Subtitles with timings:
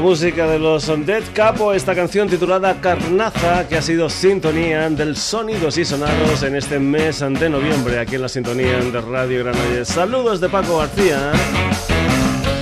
[0.00, 5.14] La música de los Dead Capo, esta canción titulada Carnaza, que ha sido sintonía del
[5.14, 9.88] Sonidos y Sonados en este mes de noviembre, aquí en la sintonía de Radio Granollers.
[9.88, 11.32] Saludos de Paco García.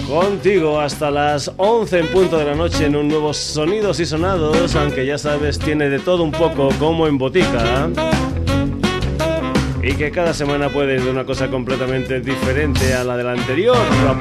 [0.09, 4.74] Contigo hasta las 11 en punto de la noche en un nuevo Sonidos y Sonados,
[4.74, 7.88] aunque ya sabes, tiene de todo un poco como en botica
[9.88, 13.33] y que cada semana puede ir de una cosa completamente diferente a la de la
[13.33, 13.79] anterior.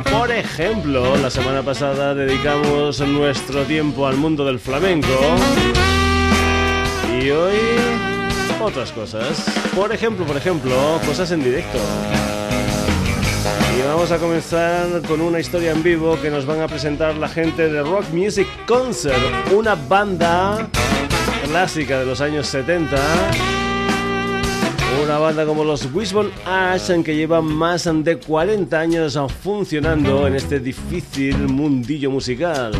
[0.09, 5.07] Por ejemplo, la semana pasada dedicamos nuestro tiempo al mundo del flamenco
[7.21, 7.57] y hoy
[8.61, 9.43] otras cosas.
[9.75, 10.71] Por ejemplo, por ejemplo,
[11.05, 11.79] cosas en directo.
[13.77, 17.27] Y vamos a comenzar con una historia en vivo que nos van a presentar la
[17.27, 20.69] gente de Rock Music Concert, una banda
[21.43, 23.56] clásica de los años 70
[25.07, 30.59] una banda como los Wishbone Ash, que lleva más de 40 años funcionando en este
[30.59, 32.73] difícil mundillo musical.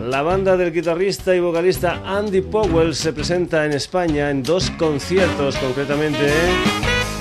[0.00, 5.56] La banda del guitarrista y vocalista Andy Powell se presenta en España en dos conciertos,
[5.56, 6.32] concretamente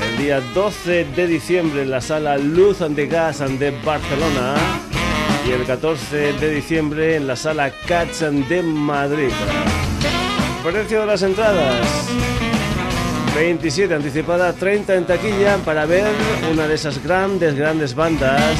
[0.09, 4.55] el día 12 de diciembre en la sala Luz the Gas de Barcelona
[5.45, 9.33] y el 14 de diciembre en la sala Cats de Madrid.
[10.63, 12.28] Precio de las entradas
[13.35, 16.07] 27 anticipada, 30 en taquilla para ver
[16.51, 18.55] una de esas grandes, grandes bandas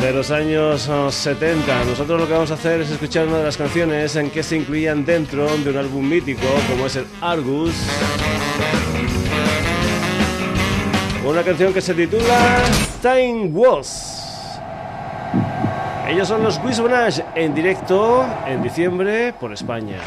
[0.00, 1.84] de los años 70.
[1.84, 4.56] Nosotros lo que vamos a hacer es escuchar una de las canciones en que se
[4.56, 7.74] incluían dentro de un álbum mítico como es el Argus.
[11.24, 12.62] Una canción que se titula
[13.00, 14.58] Time Was.
[16.08, 16.94] Ellos son los Wishbone
[17.36, 19.98] en directo en diciembre por España.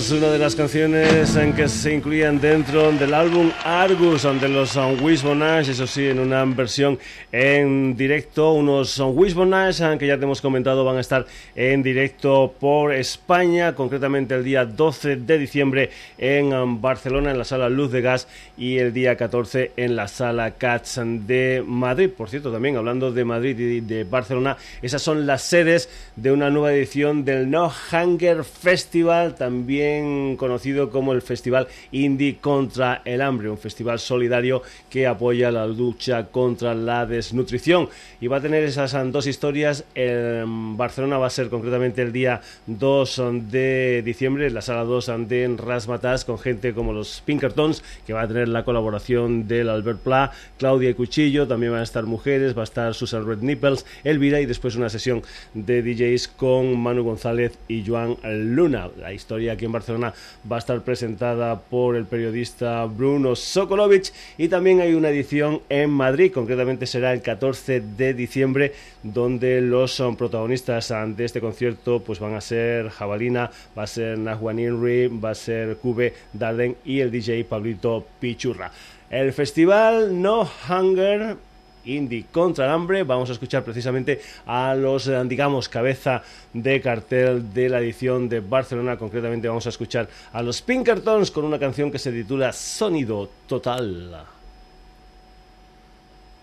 [0.00, 4.76] Argus, una de las canciones en que se incluían dentro del álbum Argus de los
[5.02, 6.98] Wishbone eso sí, en una versión
[7.30, 8.52] en directo.
[8.52, 14.34] Unos Wishbone que ya te hemos comentado van a estar en directo por España, concretamente
[14.34, 18.26] el día 12 de diciembre en Barcelona, en la sala Luz de Gas,
[18.56, 22.10] y el día 14 en la sala Cats de Madrid.
[22.16, 26.48] Por cierto, también hablando de Madrid y de Barcelona, esas son las sedes de una
[26.48, 29.89] nueva edición del No Hunger Festival también
[30.36, 36.26] conocido como el Festival Indie contra el Hambre, un festival solidario que apoya la lucha
[36.26, 37.88] contra la desnutrición.
[38.20, 39.84] Y va a tener esas dos historias.
[39.94, 45.28] En Barcelona va a ser concretamente el día 2 de diciembre, en la sala 2
[45.28, 50.00] de Rasmatas, con gente como los Pinkertons, que va a tener la colaboración del Albert
[50.00, 53.86] Pla, Claudia y Cuchillo, también van a estar mujeres, va a estar Susan Red Nipples,
[54.04, 55.22] Elvira y después una sesión
[55.54, 58.88] de DJs con Manu González y Joan Luna.
[58.98, 64.48] La historia aquí en Barcelona va a estar presentada por el periodista Bruno Sokolovic y
[64.48, 68.72] también hay una edición en Madrid, concretamente será el 14 de diciembre,
[69.02, 75.08] donde los protagonistas de este concierto pues van a ser Jabalina, va a ser Inri,
[75.08, 78.70] va a ser Cube Darden y el DJ Pablito Pichurra.
[79.10, 81.36] El festival No Hunger
[81.84, 83.02] Indie contra el hambre.
[83.04, 86.22] Vamos a escuchar precisamente a los, eh, digamos, cabeza
[86.52, 88.96] de cartel de la edición de Barcelona.
[88.96, 94.24] Concretamente vamos a escuchar a los Pinkertons con una canción que se titula Sonido Total.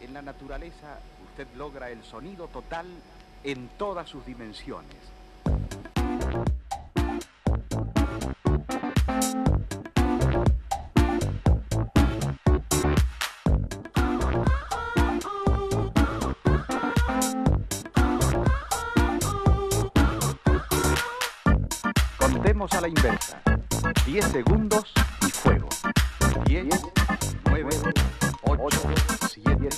[0.01, 0.99] En la naturaleza
[1.31, 2.85] usted logra el sonido total
[3.43, 4.97] en todas sus dimensiones.
[22.59, 23.39] A la inversa.
[24.07, 25.69] 10 segundos y fuego.
[26.45, 26.65] 10,
[27.45, 27.69] 9,
[28.41, 28.79] 8,
[29.29, 29.69] 7,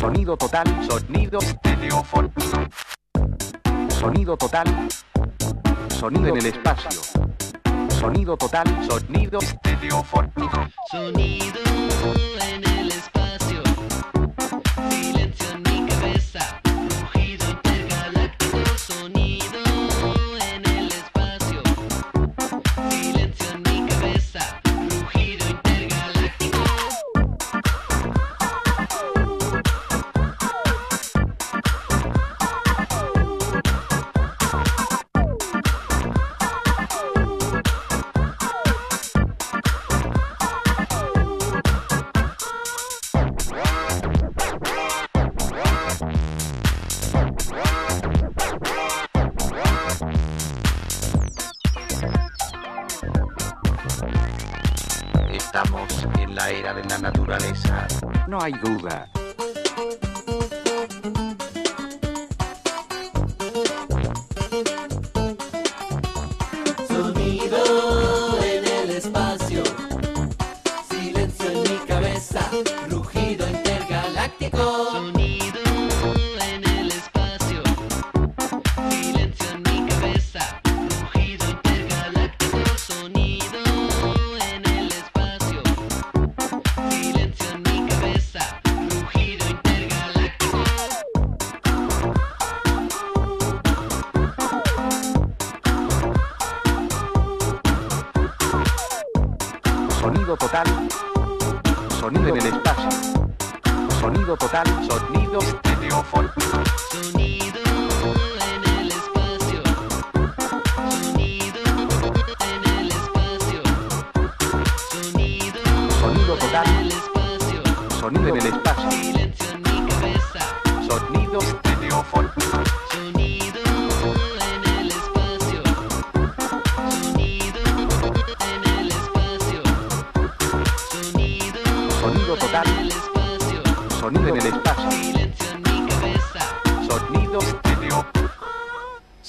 [0.00, 0.66] Sonido total.
[0.88, 2.40] Sonido estereofónico.
[3.88, 4.88] Sonido total.
[5.88, 7.00] Sonido en el espacio.
[7.98, 8.66] Sonido total.
[8.88, 10.68] Sonido estereofónico.
[10.90, 11.60] Sonido
[12.40, 12.75] en el
[58.48, 59.15] No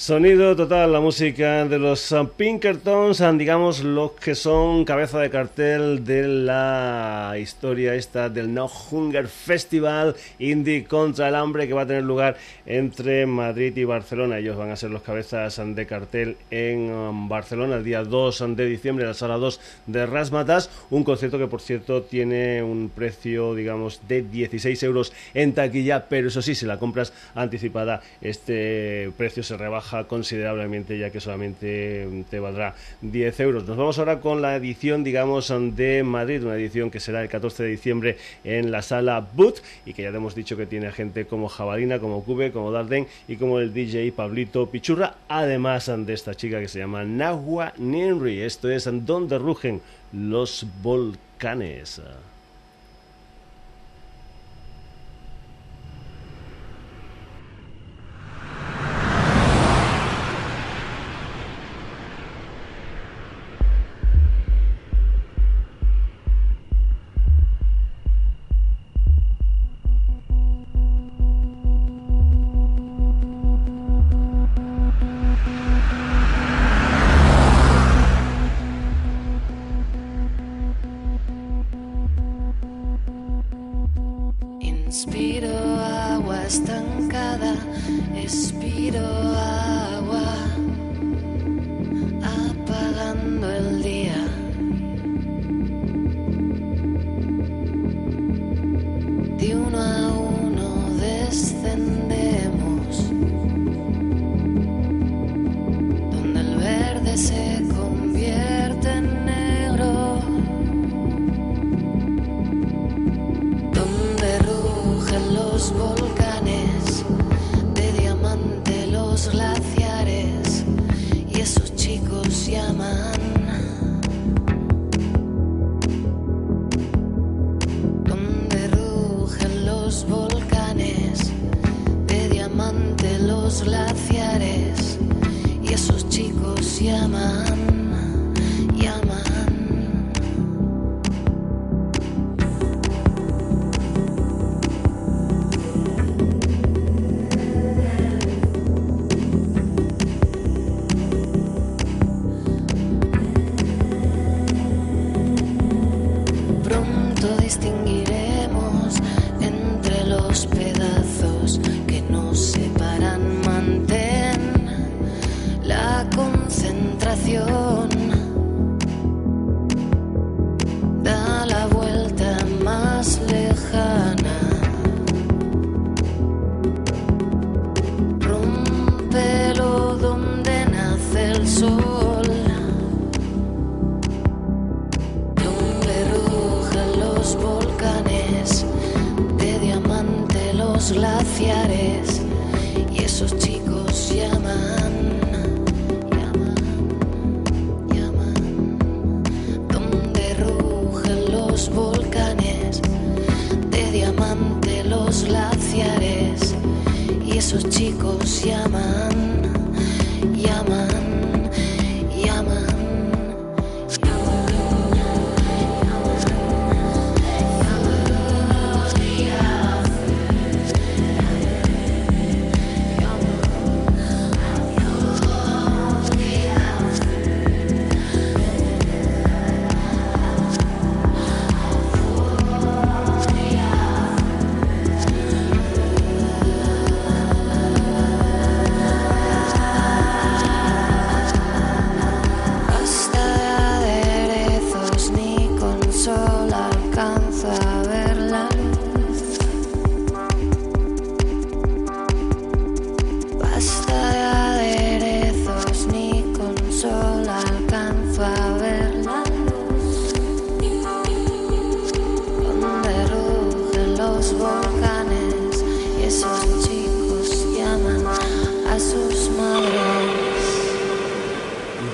[0.08, 6.26] Sonido total, la música de los Pinkertons, digamos los que son cabeza de cartel de
[6.26, 12.04] la historia esta del No Hunger Festival Indie contra el hambre que va a tener
[12.04, 14.38] lugar entre Madrid y Barcelona.
[14.38, 18.66] Ellos van a ser los cabezas de cartel en um, Barcelona el día 2 de
[18.66, 20.70] diciembre, en la sala 2 de Rasmatas.
[20.90, 26.28] Un concierto que, por cierto, tiene un precio, digamos, de 16 euros en taquilla, pero
[26.28, 32.22] eso sí, si la compras anticipada, este precio se rebaja considerablemente, ya que solamente mm,
[32.22, 33.66] te valdrá 10 euros.
[33.66, 37.62] Nos vamos ahora con la edición, digamos, de Madrid, una edición que será el 14
[37.62, 41.48] de diciembre en la sala Boot y que ya hemos dicho que tiene gente como
[41.48, 46.60] Jabalina, como Cube, como Darden y como el DJ Pablito Pichurra, además de esta chica
[46.60, 48.42] que se llama Nahua Ninri.
[48.42, 49.80] Esto es donde rugen
[50.12, 52.00] los volcanes.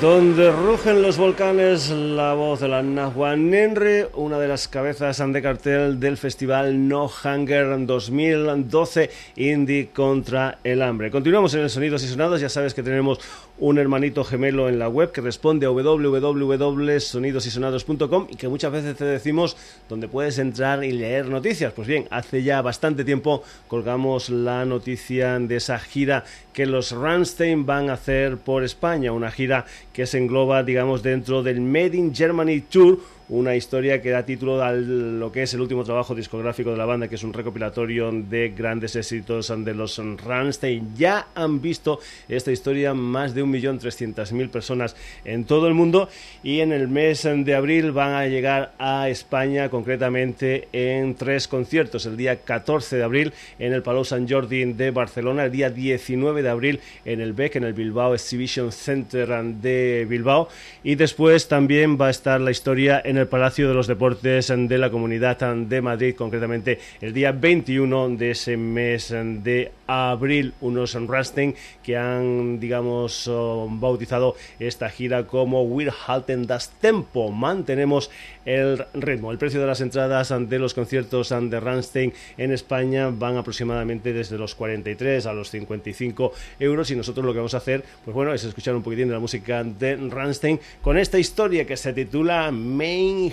[0.01, 5.43] Donde rugen los volcanes, la voz de la Nahua Nenre, una de las cabezas de
[5.43, 11.11] cartel del festival No Hunger 2012 Indie contra el hambre.
[11.11, 13.21] Continuamos en el Sonidos y Sonados, ya sabes que tenemos
[13.59, 19.05] un hermanito gemelo en la web que responde a www.sonidosysonados.com y que muchas veces te
[19.05, 19.57] decimos
[19.89, 21.73] donde puedes entrar y leer noticias.
[21.73, 27.67] Pues bien, hace ya bastante tiempo colgamos la noticia de esa gira que los Rammstein
[27.67, 32.15] van a hacer por España, una gira que se engloba, digamos, dentro del Made in
[32.15, 36.71] Germany Tour una historia que da título a lo que es el último trabajo discográfico
[36.71, 40.95] de la banda, que es un recopilatorio de grandes éxitos de los Rammstein.
[40.97, 46.09] Ya han visto esta historia más de 1.300.000 personas en todo el mundo
[46.43, 52.07] y en el mes de abril van a llegar a España, concretamente en tres conciertos.
[52.07, 56.43] El día 14 de abril en el Palau Sant Jordi de Barcelona, el día 19
[56.43, 60.49] de abril en el BEC, en el Bilbao Exhibition Center de Bilbao
[60.83, 64.53] y después también va a estar la historia en en el Palacio de los Deportes
[64.55, 70.95] de la Comunidad de Madrid, concretamente el día 21 de ese mes de abril, unos
[70.95, 77.31] Rammstein que han, digamos, oh, bautizado esta gira como We're Halten das Tempo.
[77.31, 78.11] Mantenemos
[78.45, 79.33] el ritmo.
[79.33, 84.39] El precio de las entradas de los conciertos de Rammstein en España van aproximadamente desde
[84.39, 88.33] los 43 a los 55 euros y nosotros lo que vamos a hacer, pues bueno,
[88.33, 92.51] es escuchar un poquitín de la música de Rammstein con esta historia que se titula
[92.51, 93.33] Main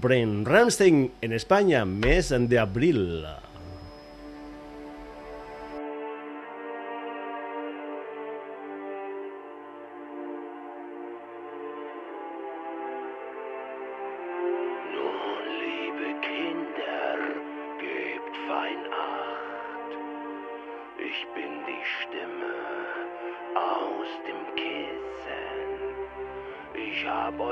[0.00, 0.44] Brain.
[0.44, 3.24] Rammstein en España, mes de abril.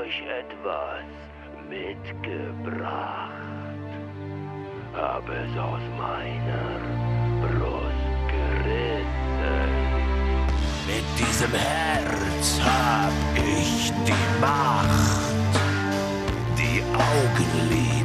[0.09, 1.05] Euch etwas
[1.69, 3.31] mitgebracht.
[4.93, 6.79] Hab es aus meiner
[7.41, 9.71] Brust gerissen.
[10.87, 15.53] Mit diesem Herz hab ich die Macht,
[16.57, 17.98] die Augenlider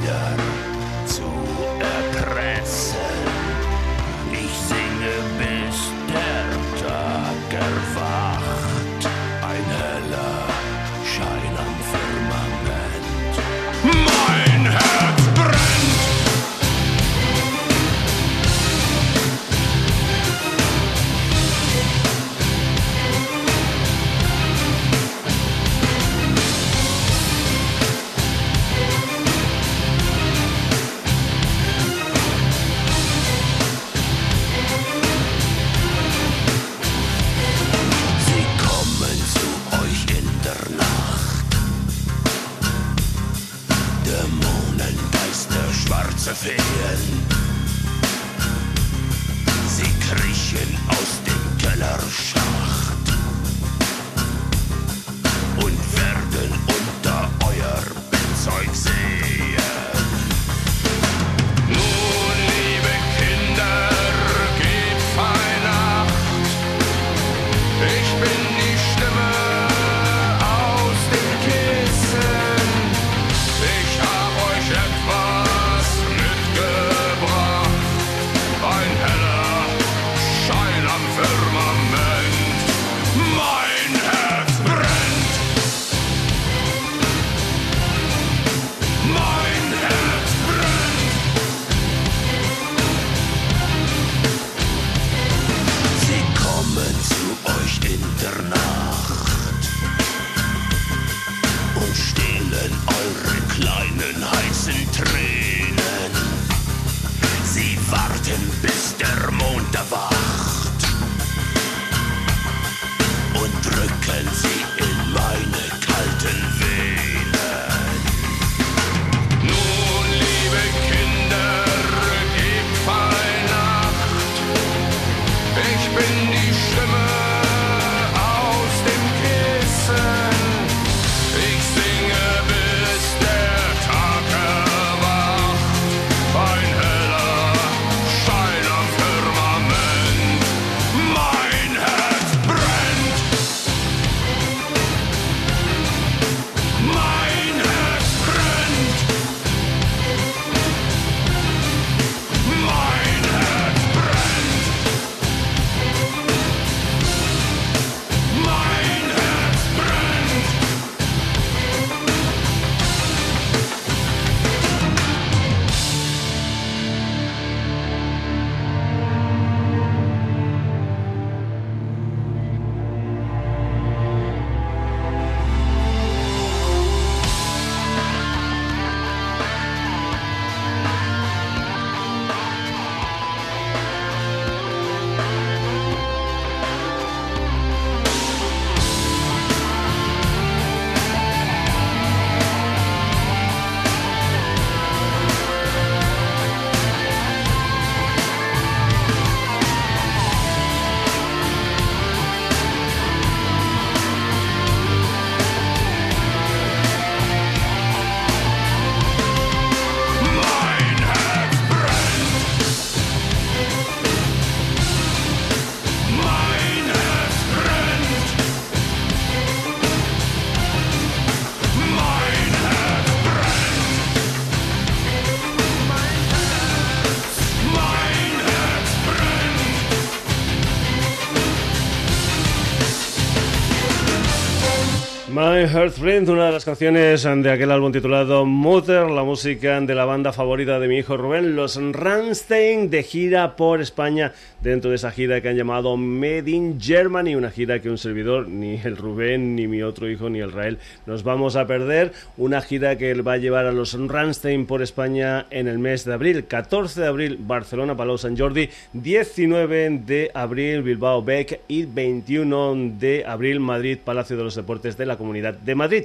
[235.75, 240.05] Heart Friend, una de las canciones de aquel álbum titulado Mother, la música de la
[240.05, 245.11] banda favorita de mi hijo Rubén, los Rammstein, de gira por España, dentro de esa
[245.11, 249.57] gira que han llamado Made in Germany, una gira que un servidor, ni el Rubén,
[249.57, 253.33] ni mi otro hijo, ni el Rael, nos vamos a perder, una gira que va
[253.33, 257.37] a llevar a los Rammstein por España en el mes de abril, 14 de abril
[257.41, 264.37] Barcelona, Palau San Jordi, 19 de abril Bilbao Beck y 21 de abril Madrid, Palacio
[264.37, 266.05] de los Deportes de la Comunidad de Madrid.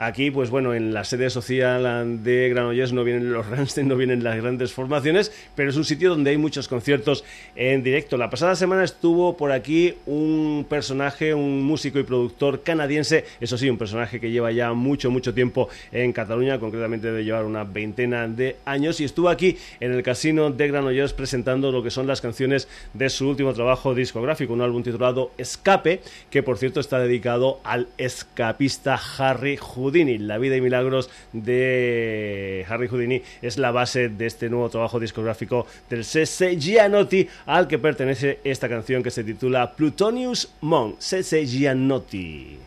[0.00, 4.22] Aquí, pues bueno, en la sede social de Granollers no vienen los Rammstein, no vienen
[4.22, 7.24] las grandes formaciones, pero es un sitio donde hay muchos conciertos
[7.56, 8.16] en directo.
[8.16, 13.68] La pasada semana estuvo por aquí un personaje, un músico y productor canadiense, eso sí,
[13.68, 18.28] un personaje que lleva ya mucho, mucho tiempo en Cataluña, concretamente de llevar una veintena
[18.28, 22.20] de años, y estuvo aquí en el casino de Granollers presentando lo que son las
[22.20, 27.58] canciones de su último trabajo discográfico, un álbum titulado Escape, que por cierto está dedicado
[27.64, 34.26] al escapista Harry Houdini La vida y milagros de Harry Houdini es la base de
[34.26, 36.58] este nuevo trabajo discográfico del C.C.
[36.58, 41.46] Gianotti, al que pertenece esta canción que se titula Plutonius Monk, C.C.
[41.46, 42.58] Gianotti.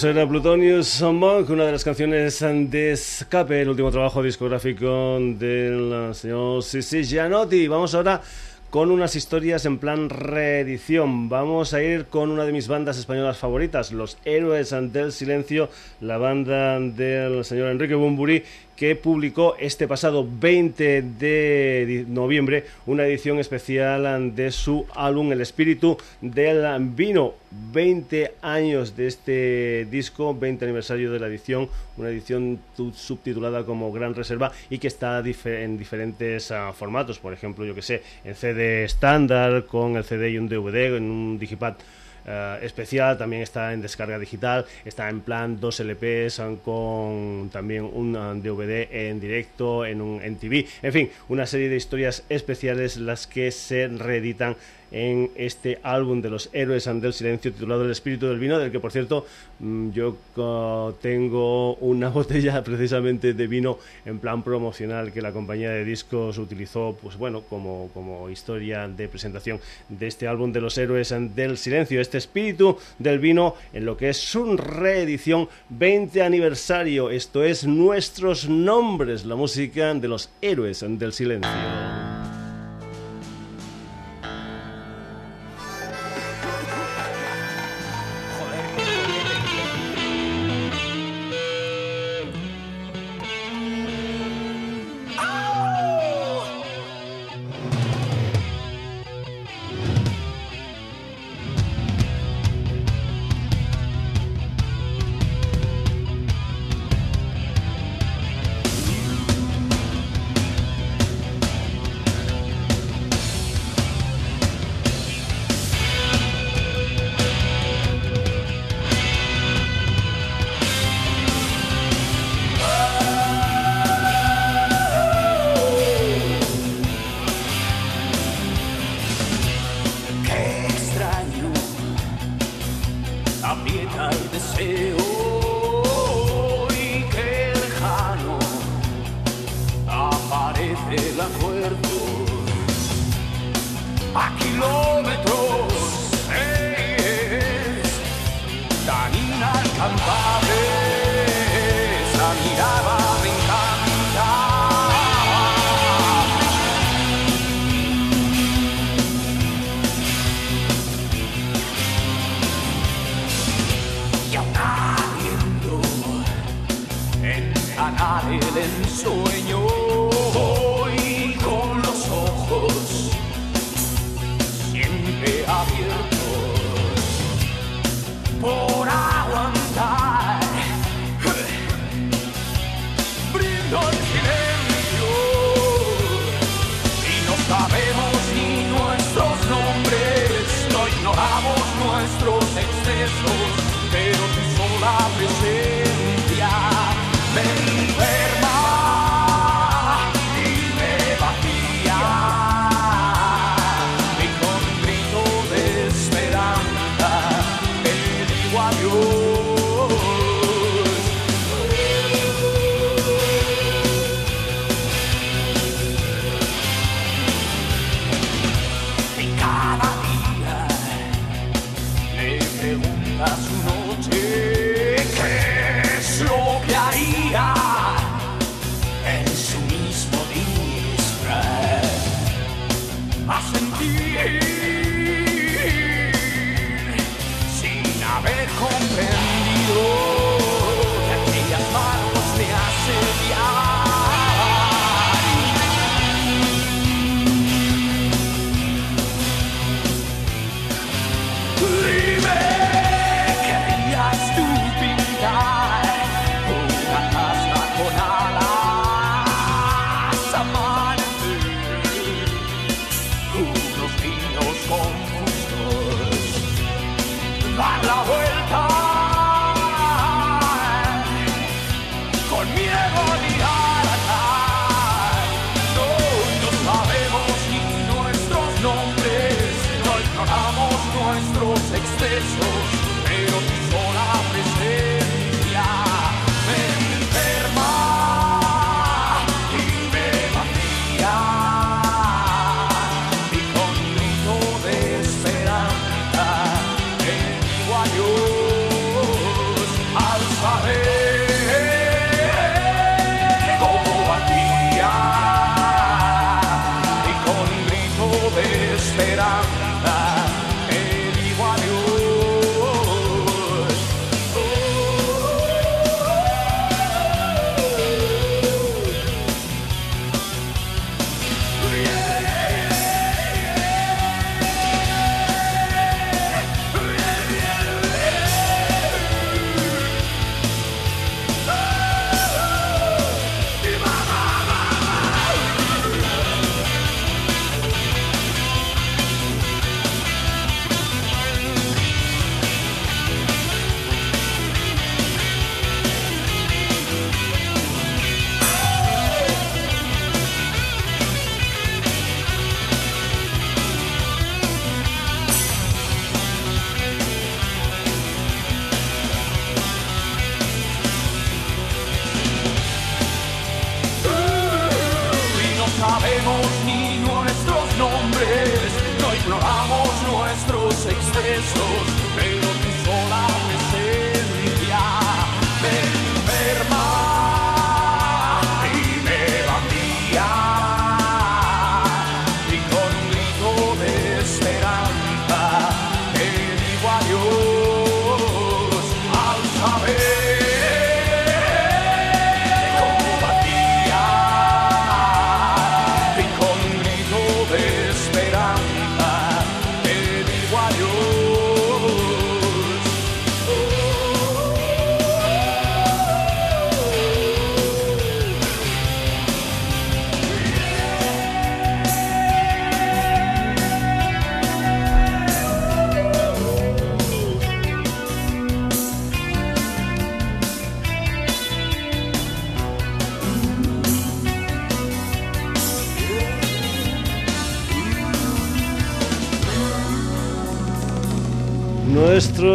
[0.00, 6.14] Eso era Plutonius Monk, una de las canciones de Escape, el último trabajo discográfico del
[6.14, 7.68] señor Sisi Gianotti.
[7.68, 8.22] Vamos ahora
[8.70, 11.28] con unas historias en plan reedición.
[11.28, 15.68] Vamos a ir con una de mis bandas españolas favoritas, Los Héroes del Silencio,
[16.00, 18.42] la banda del señor Enrique Bumburi,
[18.80, 25.98] que publicó este pasado 20 de noviembre una edición especial de su álbum El espíritu
[26.22, 26.64] del
[26.96, 27.34] vino.
[27.50, 32.60] 20 años de este disco, 20 aniversario de la edición, una edición
[32.94, 37.82] subtitulada como Gran Reserva y que está en diferentes ah, formatos, por ejemplo, yo que
[37.82, 41.74] sé, en CD estándar, con el CD y un DVD, en un Digipad
[42.26, 48.12] eh, especial, también está en descarga digital, está en plan dos LPs con también un
[48.42, 53.26] DVD en directo, en un en TV, en fin, una serie de historias especiales las
[53.26, 54.56] que se reeditan
[54.90, 58.80] en este álbum de los héroes del silencio titulado El espíritu del vino, del que
[58.80, 59.26] por cierto
[59.60, 60.16] mm, yo
[61.00, 66.96] tengo una botella precisamente de vino en plan promocional que la compañía de discos utilizó
[67.00, 72.00] pues bueno como, como historia de presentación de este álbum de los héroes del silencio,
[72.00, 78.48] este espíritu del vino en lo que es su reedición 20 aniversario, esto es nuestros
[78.48, 82.19] nombres, la música de los héroes del silencio.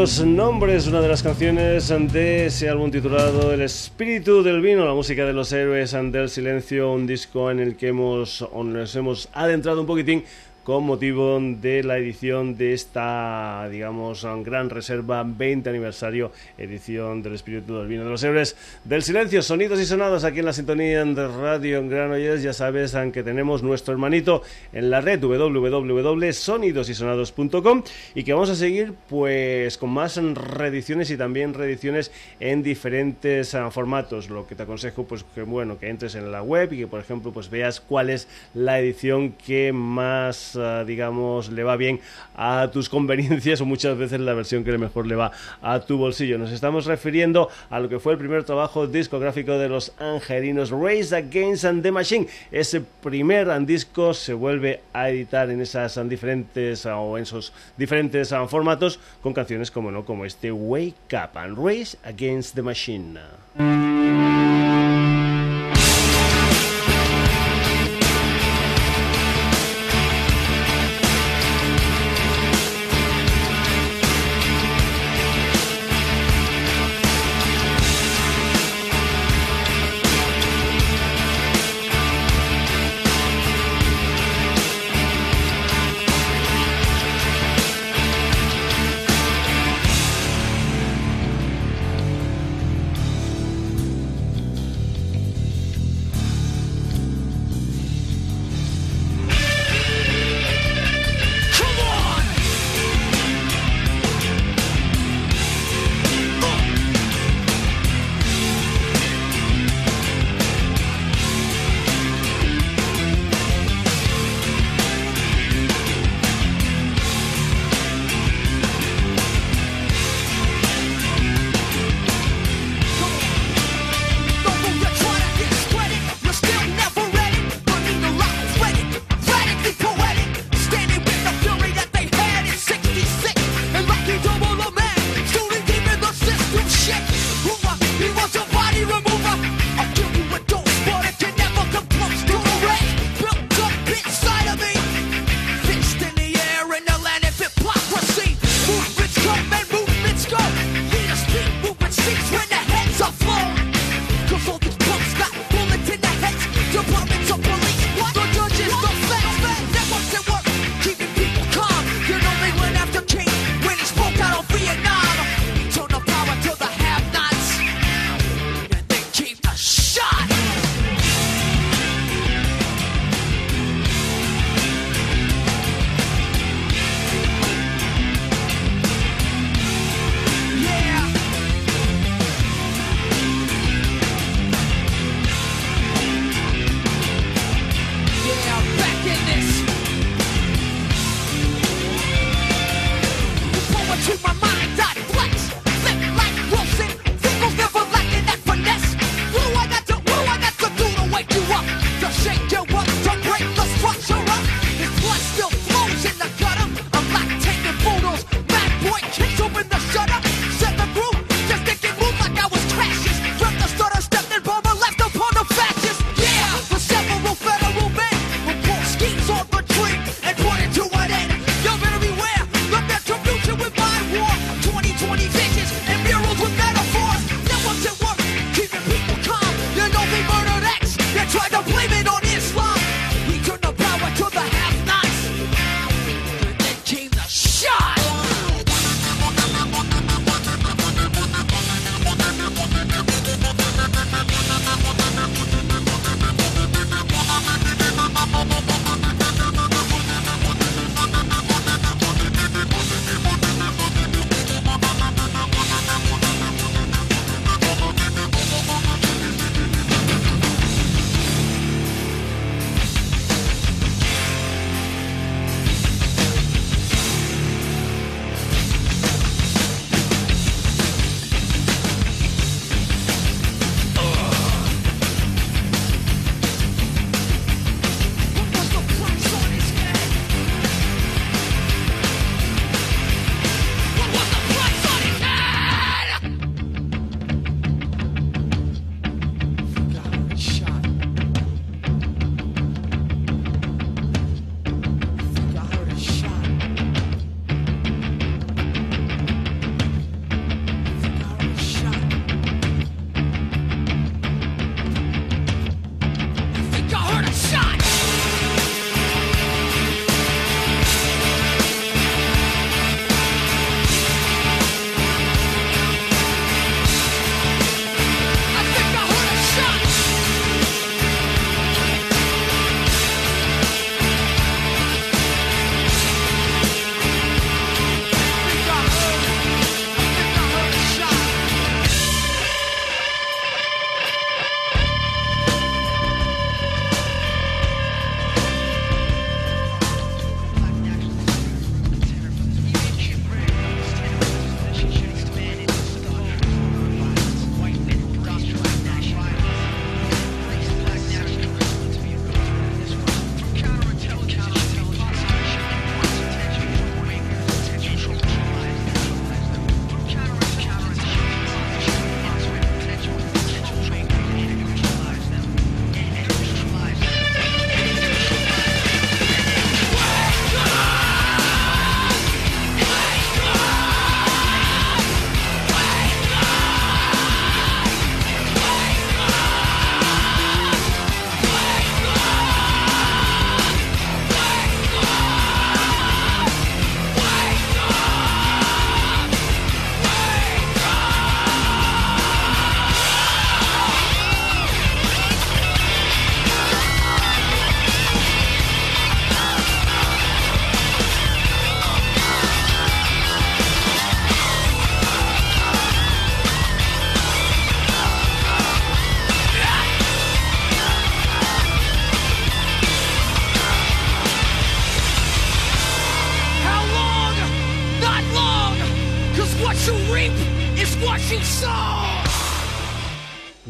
[0.05, 4.93] Nuestros nombres, una de las canciones de ese álbum titulado El espíritu del vino, la
[4.93, 9.81] música de los héroes del silencio, un disco en el que hemos, nos hemos adentrado
[9.81, 10.23] un poquitín
[10.65, 17.77] con motivo de la edición de esta, digamos, gran reserva 20 aniversario, edición del espíritu
[17.77, 21.27] del vino de los héroes del silencio, sonidos y sonados aquí en la sintonía de
[21.27, 24.41] Radio en Granollers, ya sabes, aunque tenemos nuestro hermanito
[24.73, 27.83] en la red www.sonidosysonados.com
[28.15, 33.69] y que vamos a seguir pues con más reediciones y también reediciones en diferentes ah,
[33.69, 36.87] formatos, lo que te aconsejo pues que bueno, que entres en la web y que
[36.87, 41.99] por ejemplo pues veas cuál es la edición que más ah, digamos le va bien
[42.35, 45.31] a tus conveniencias o muchas veces la versión que mejor le va
[45.61, 46.37] a tu bolsillo.
[46.37, 51.15] Nos estamos refiriendo a lo que fue el primer trabajo discográfico de los angelinos Race
[51.15, 52.27] Against the Machine.
[52.51, 58.31] Ese primer disco se vuelve a editar en esas diferentes ah, o en esos diferentes
[58.31, 63.19] ah, formatos con canciones como no como este Wake Up and Race Against the Machine.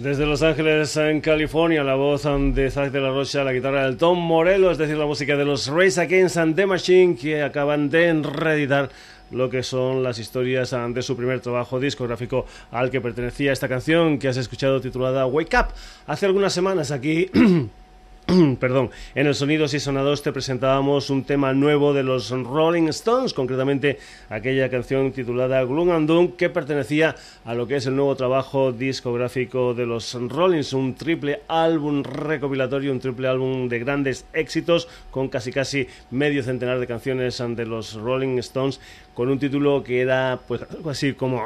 [0.05, 3.97] Desde Los Ángeles, en California, la voz de Zack de la Rocha, la guitarra del
[3.97, 7.89] Tom Morello, es decir, la música de los Race Against and the Machine, que acaban
[7.89, 8.91] de reeditar
[9.31, 14.19] lo que son las historias de su primer trabajo discográfico al que pertenecía esta canción
[14.19, 15.73] que has escuchado titulada Wake Up.
[16.05, 17.31] Hace algunas semanas aquí
[18.59, 23.36] Perdón, en el Sonidos y Sonados te presentábamos un tema nuevo de los Rolling Stones,
[23.36, 23.99] concretamente
[24.30, 28.71] aquella canción titulada Gloom and Doom que pertenecía a lo que es el nuevo trabajo
[28.71, 35.30] discográfico de los Rollings, un triple álbum recopilatorio, un triple álbum de grandes éxitos con
[35.30, 38.80] casi casi medio centenar de canciones de los Rolling Stones
[39.13, 41.43] con un título que era pues algo así como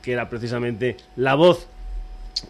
[0.00, 1.68] que era precisamente la voz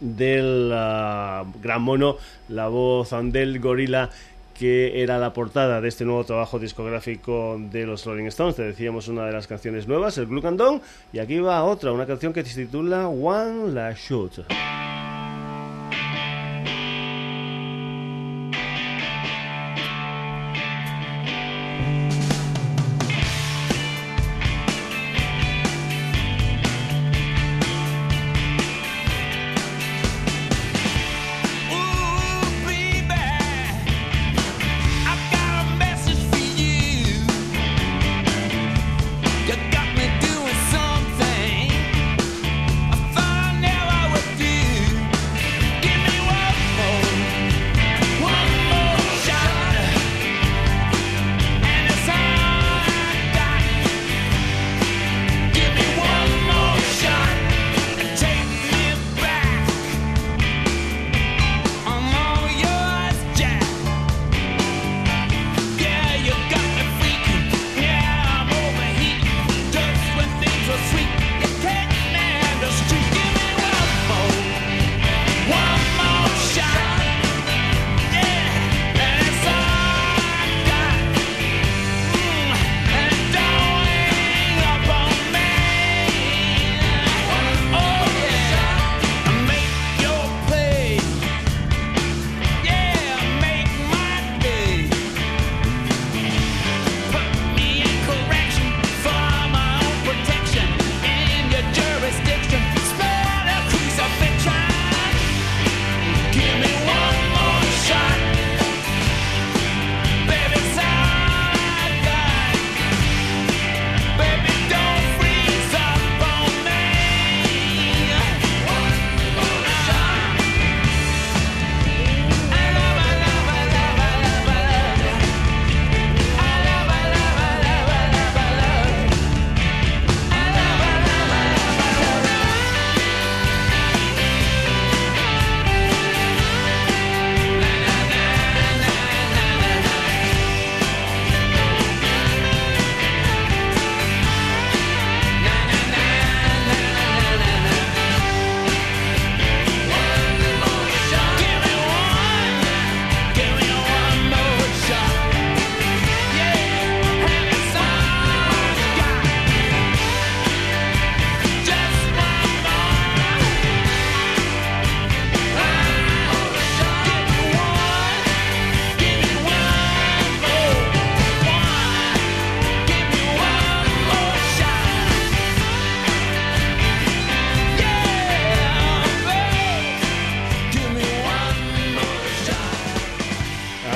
[0.00, 2.16] del ah, gran mono,
[2.48, 4.10] la voz del gorila
[4.60, 8.56] que era la portada de este nuevo trabajo discográfico de los Rolling Stones.
[8.56, 10.82] Te decíamos una de las canciones nuevas, el Glue and
[11.14, 14.44] y aquí va otra, una canción que se titula One Last Shot.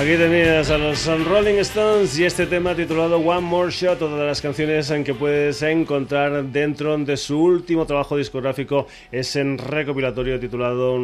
[0.05, 4.43] Aquí tenías a los Rolling Stones y este tema titulado One More Shot, todas las
[4.43, 10.99] canciones en que puedes encontrar dentro de su último trabajo discográfico, es en recopilatorio titulado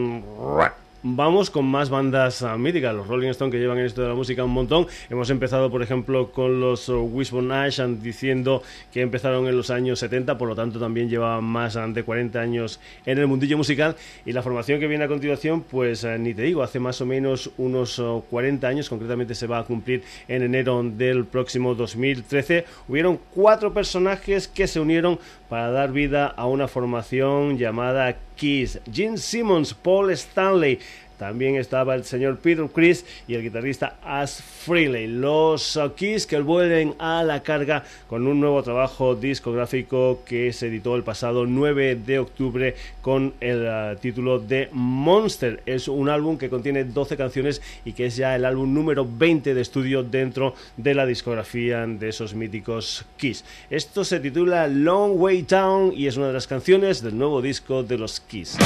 [1.03, 4.15] Vamos con más bandas uh, míticas, los Rolling Stones que llevan en esto de la
[4.15, 4.87] música un montón.
[5.09, 9.99] Hemos empezado, por ejemplo, con los uh, Wishbone Ash diciendo que empezaron en los años
[10.01, 13.97] 70, por lo tanto también llevaban más de 40 años en el mundillo musical.
[14.27, 17.07] Y la formación que viene a continuación, pues uh, ni te digo, hace más o
[17.07, 22.67] menos unos 40 años, concretamente se va a cumplir en enero del próximo 2013.
[22.89, 25.19] Hubieron cuatro personajes que se unieron
[25.51, 28.79] para dar vida a una formación llamada Kiss.
[28.91, 30.79] Gene Simmons, Paul Stanley,
[31.21, 35.07] también estaba el señor Peter Chris y el guitarrista As Freely.
[35.07, 40.97] Los Kiss que vuelven a la carga con un nuevo trabajo discográfico que se editó
[40.97, 45.63] el pasado 9 de octubre con el uh, título de Monster.
[45.67, 49.53] Es un álbum que contiene 12 canciones y que es ya el álbum número 20
[49.53, 53.45] de estudio dentro de la discografía de esos míticos Kiss.
[53.69, 57.83] Esto se titula Long Way Down y es una de las canciones del nuevo disco
[57.83, 58.57] de los Kiss.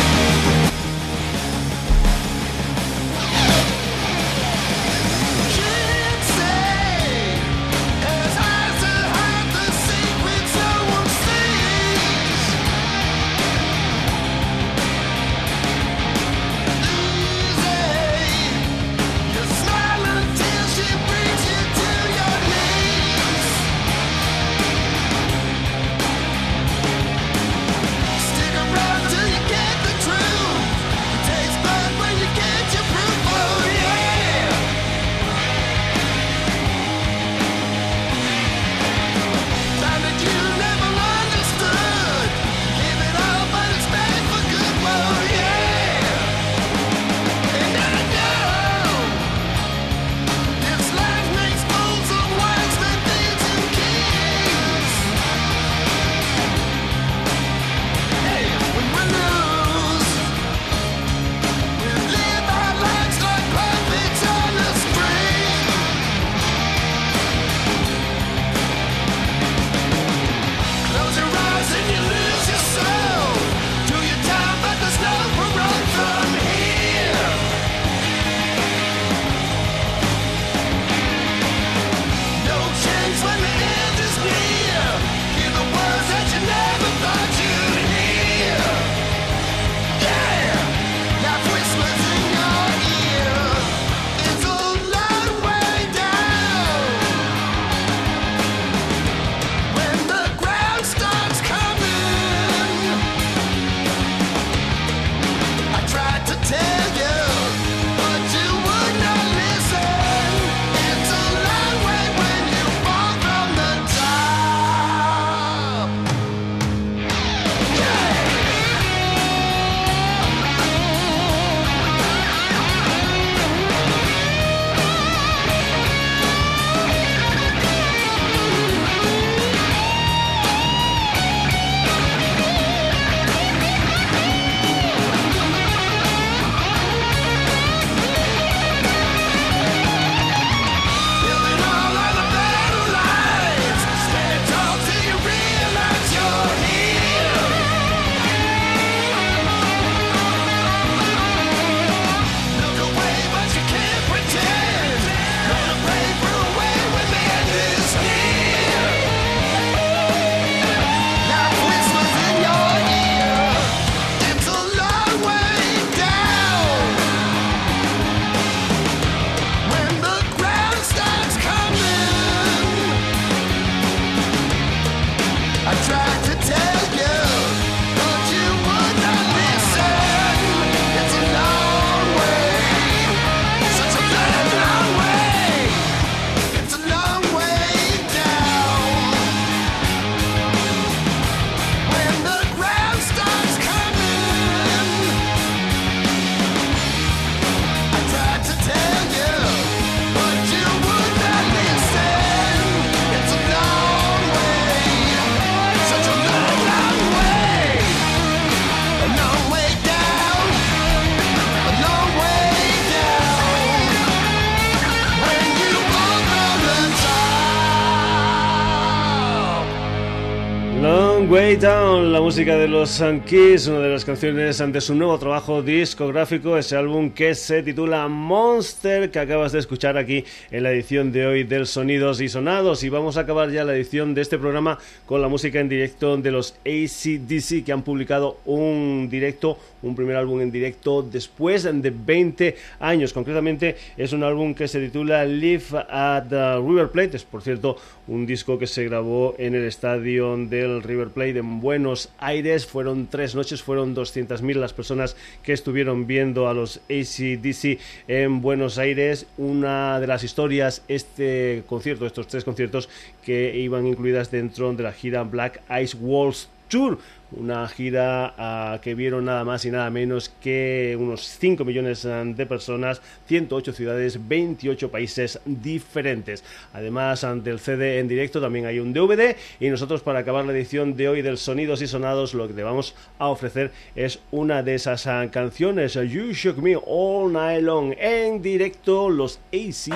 [222.25, 227.11] Música de los Kiss, una de las canciones ante su nuevo trabajo discográfico, ese álbum
[227.11, 231.67] que se titula Monster, que acabas de escuchar aquí en la edición de hoy del
[231.67, 232.83] Sonidos y Sonados.
[232.83, 236.17] Y vamos a acabar ya la edición de este programa con la música en directo
[236.17, 241.93] de los ACDC, que han publicado un directo, un primer álbum en directo después de
[241.95, 243.13] 20 años.
[243.13, 247.77] Concretamente es un álbum que se titula Live at the River Plate, es por cierto
[248.09, 252.67] un disco que se grabó en el estadio del River Plate en Buenos Aires.
[252.67, 258.79] Fueron tres noches, fueron 200.000 las personas que estuvieron viendo a los ACDC en Buenos
[258.79, 259.27] Aires.
[259.37, 262.89] Una de las historias, este concierto, estos tres conciertos
[263.25, 266.99] que iban incluidas dentro de la gira Black Ice Walls Tour
[267.37, 272.23] una gira ah, que vieron nada más y nada menos que unos 5 millones ah,
[272.25, 276.45] de personas, 108 ciudades, 28 países diferentes.
[276.73, 280.53] Además, ante el CD en directo también hay un DVD y nosotros para acabar la
[280.53, 284.63] edición de hoy del Sonidos y Sonados lo que te vamos a ofrecer es una
[284.63, 289.95] de esas ah, canciones, You Shook Me All Night Long, en directo los ACDC.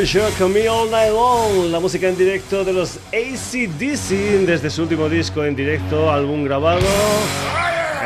[0.00, 4.80] You Shook Me All Night Long, la música en directo de los ACDC desde su
[4.80, 6.80] último disco en directo, álbum grabado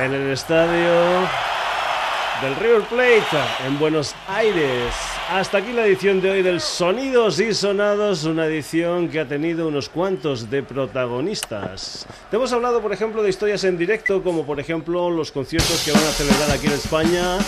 [0.02, 1.20] en el estadio
[2.42, 4.92] del River Plate en Buenos Aires.
[5.30, 9.68] Hasta aquí la edición de hoy del Sonidos y Sonados, una edición que ha tenido
[9.68, 12.08] unos cuantos de protagonistas.
[12.28, 15.92] Te hemos hablado, por ejemplo, de historias en directo, como por ejemplo los conciertos que
[15.92, 17.38] van a celebrar aquí en España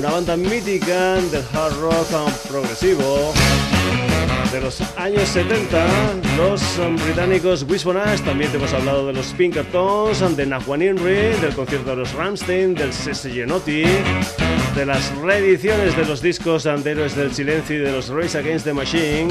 [0.00, 3.34] una banda mítica del hard rock progresivo
[4.50, 5.86] de los años 70,
[6.38, 6.62] los
[7.04, 11.96] británicos Wishbone también te hemos hablado de los Pinkertons, de Nahuan Inri, del concierto de
[11.96, 13.84] los Ramstein, del Sese Genotti,
[14.74, 18.72] de las reediciones de los discos anteriores del Silencio y de los Race Against the
[18.72, 19.28] Machine.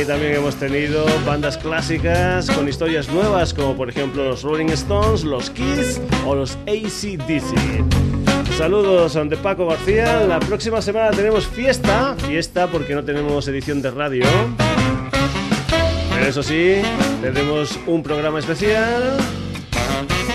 [0.00, 5.22] Y también hemos tenido bandas clásicas con historias nuevas, como por ejemplo los Rolling Stones,
[5.22, 8.11] los Kiss o los ACDC.
[8.62, 10.24] Saludos ante Paco García.
[10.24, 12.14] La próxima semana tenemos fiesta.
[12.16, 14.22] Fiesta porque no tenemos edición de radio.
[16.24, 16.76] Eso sí,
[17.20, 19.16] tendremos un programa especial,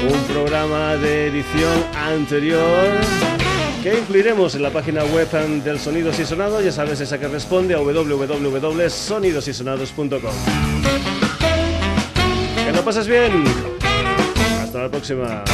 [0.03, 2.97] un programa de edición anterior
[3.81, 5.31] que incluiremos en la página web
[5.63, 10.33] del Sonidos y Sonados, ya sabes, esa que responde a www.sonidosysonados.com.
[12.65, 13.45] Que lo pases bien.
[14.61, 15.45] Hasta la próxima.